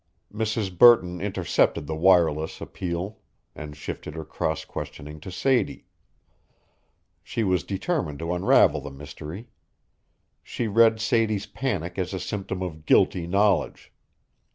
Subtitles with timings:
[0.33, 0.75] Mrs.
[0.75, 3.19] Burton intercepted the wireless appeal
[3.53, 5.85] and shifted her cross questioning to Sadie.
[7.21, 9.49] She was determined to unravel the mystery.
[10.41, 13.93] She read Sadie's panic as a symptom of guilty knowledge.